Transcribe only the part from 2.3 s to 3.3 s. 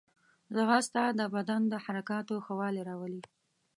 ښه والی راولي